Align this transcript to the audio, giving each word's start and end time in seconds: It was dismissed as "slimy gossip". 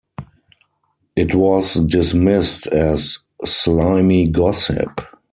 It 1.15 1.35
was 1.35 1.75
dismissed 1.75 2.65
as 2.65 3.19
"slimy 3.45 4.27
gossip". 4.29 4.99